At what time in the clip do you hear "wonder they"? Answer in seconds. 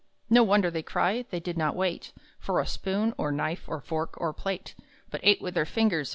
0.41-0.81